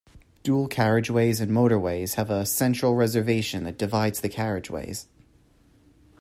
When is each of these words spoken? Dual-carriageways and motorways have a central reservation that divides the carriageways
Dual-carriageways 0.41 1.39
and 1.39 1.51
motorways 1.51 2.15
have 2.15 2.31
a 2.31 2.43
central 2.47 2.95
reservation 2.95 3.65
that 3.65 3.77
divides 3.77 4.21
the 4.21 4.29
carriageways 4.29 5.05